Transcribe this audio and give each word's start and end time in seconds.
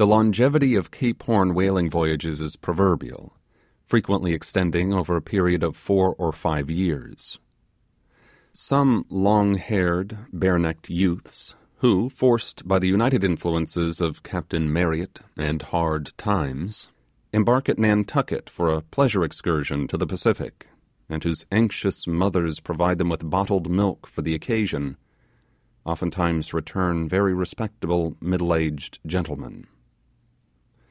The 0.00 0.06
longevity 0.06 0.76
of 0.76 0.92
Cape 0.92 1.24
Horn 1.24 1.54
whaling 1.54 1.90
voyages 1.90 2.40
is 2.40 2.54
proverbial, 2.54 3.36
frequently 3.84 4.32
extending 4.32 4.92
over 4.92 5.16
a 5.16 5.20
period 5.20 5.64
of 5.64 5.74
four 5.76 6.14
or 6.20 6.30
five 6.30 6.70
years. 6.70 7.40
Some 8.52 9.06
long 9.10 9.56
haired, 9.56 10.16
bare 10.32 10.56
necked 10.60 10.88
youths, 10.88 11.56
who, 11.78 12.08
forced 12.08 12.64
by 12.68 12.78
the 12.78 12.86
united 12.86 13.24
influences 13.24 14.00
of 14.00 14.22
Captain 14.22 14.72
Marryatt 14.72 15.18
and 15.36 15.62
hard 15.62 16.12
times, 16.16 16.90
embark 17.32 17.68
at 17.68 17.80
Nantucket 17.80 18.48
for 18.48 18.70
a 18.72 18.82
pleasure 18.82 19.24
excursion 19.24 19.88
to 19.88 19.96
the 19.96 20.06
Pacific, 20.06 20.68
and 21.08 21.24
whose 21.24 21.44
anxious 21.50 22.06
mothers 22.06 22.60
provide 22.60 22.98
them, 22.98 23.08
with 23.08 23.28
bottled 23.28 23.68
milk 23.68 24.06
for 24.06 24.22
the 24.22 24.36
occasion, 24.36 24.96
oftentimes 25.84 26.54
return 26.54 27.08
very 27.08 27.34
respectable 27.34 28.16
middle 28.20 28.54
aged 28.54 29.00
gentlemen. 29.04 29.66